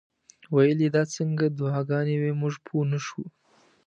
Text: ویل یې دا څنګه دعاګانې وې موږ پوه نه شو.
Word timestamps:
ویل 0.53 0.79
یې 0.85 0.89
دا 0.97 1.03
څنګه 1.15 1.45
دعاګانې 1.59 2.15
وې 2.21 2.31
موږ 2.41 2.53
پوه 2.65 2.83
نه 2.91 2.99
شو. 3.05 3.23